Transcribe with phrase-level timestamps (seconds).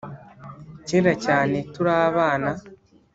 [0.87, 2.49] Kera cyane turi abana